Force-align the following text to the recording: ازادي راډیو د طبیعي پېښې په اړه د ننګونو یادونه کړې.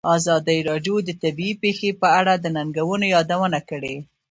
ازادي 0.17 0.57
راډیو 0.69 0.95
د 1.03 1.09
طبیعي 1.23 1.53
پېښې 1.63 1.89
په 2.01 2.07
اړه 2.19 2.33
د 2.37 2.45
ننګونو 2.55 3.05
یادونه 3.15 3.59
کړې. 3.69 3.95